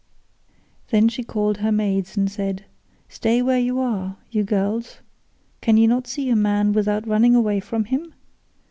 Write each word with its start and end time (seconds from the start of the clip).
Then 0.89 1.09
she 1.09 1.23
called 1.23 1.57
her 1.57 1.71
maids 1.71 2.17
and 2.17 2.27
said, 2.27 2.65
"Stay 3.07 3.43
where 3.43 3.59
you 3.59 3.79
are, 3.79 4.17
you 4.31 4.43
girls. 4.43 4.97
Can 5.61 5.77
you 5.77 5.87
not 5.87 6.07
see 6.07 6.27
a 6.31 6.35
man 6.35 6.73
without 6.73 7.05
running 7.07 7.35
away 7.35 7.59
from 7.59 7.83
him? 7.83 8.11